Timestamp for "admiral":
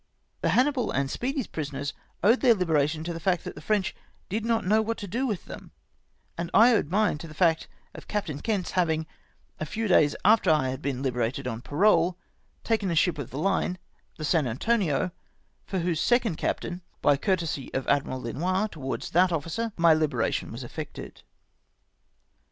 17.87-18.23